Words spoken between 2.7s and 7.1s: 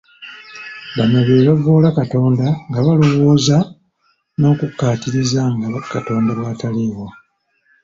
balowooza n'okukkaatiriza nga Katonda bw'ataliiwo.